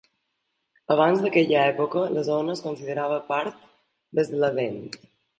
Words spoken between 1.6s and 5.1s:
època, la zona es considerava part de Vestlandet.